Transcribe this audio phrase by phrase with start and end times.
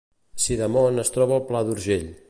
[0.45, 2.11] Sidamon es troba al Pla d’Urgell